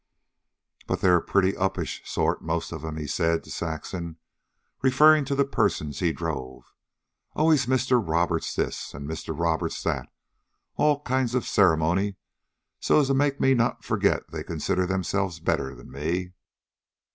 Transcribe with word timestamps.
"But 0.87 1.01
they're 1.01 1.17
a 1.17 1.21
pretty 1.21 1.51
uppish 1.53 2.01
sort, 2.09 2.41
most 2.41 2.71
of 2.71 2.83
'em," 2.83 2.97
he 2.97 3.05
said 3.05 3.43
to 3.43 3.51
Saxon, 3.51 4.17
referring 4.81 5.25
to 5.25 5.35
the 5.35 5.45
persons 5.45 5.99
he 5.99 6.11
drove. 6.11 6.73
"Always 7.35 7.67
MISTER 7.67 7.99
Roberts 7.99 8.55
this, 8.55 8.95
an' 8.95 9.05
MISTER 9.05 9.31
Roberts 9.31 9.79
that 9.83 10.11
all 10.75 11.03
kinds 11.03 11.35
of 11.35 11.45
ceremony 11.45 12.15
so 12.79 12.99
as 12.99 13.09
to 13.09 13.13
make 13.13 13.39
me 13.39 13.53
not 13.53 13.85
forget 13.85 14.23
they 14.31 14.43
consider 14.43 14.87
themselves 14.87 15.39
better 15.39 15.69
'n 15.79 15.91
me. 15.91 16.31